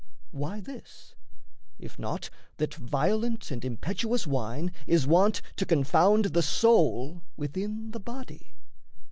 Why 0.31 0.61
this? 0.61 1.13
If 1.77 1.99
not 1.99 2.31
that 2.57 2.73
violent 2.73 3.51
and 3.51 3.63
impetuous 3.63 4.25
wine 4.25 4.71
Is 4.87 5.05
wont 5.05 5.43
to 5.57 5.63
confound 5.67 6.25
the 6.33 6.41
soul 6.41 7.21
within 7.37 7.91
the 7.91 7.99
body? 7.99 8.55